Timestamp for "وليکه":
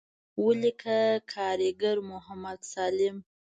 0.43-0.99